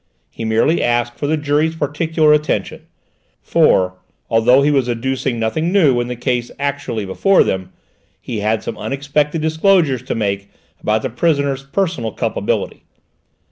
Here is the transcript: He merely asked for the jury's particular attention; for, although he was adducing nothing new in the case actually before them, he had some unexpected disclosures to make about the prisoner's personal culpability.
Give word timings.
He 0.31 0.45
merely 0.45 0.81
asked 0.81 1.19
for 1.19 1.27
the 1.27 1.37
jury's 1.37 1.75
particular 1.75 2.33
attention; 2.33 2.87
for, 3.43 3.97
although 4.31 4.63
he 4.63 4.71
was 4.71 4.87
adducing 4.87 5.37
nothing 5.37 5.71
new 5.71 5.99
in 6.01 6.07
the 6.07 6.15
case 6.15 6.49
actually 6.57 7.05
before 7.05 7.43
them, 7.43 7.71
he 8.19 8.39
had 8.39 8.63
some 8.63 8.79
unexpected 8.79 9.43
disclosures 9.43 10.01
to 10.01 10.15
make 10.15 10.49
about 10.81 11.03
the 11.03 11.11
prisoner's 11.11 11.61
personal 11.61 12.11
culpability. 12.13 12.81